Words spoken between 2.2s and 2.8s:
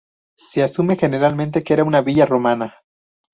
romana.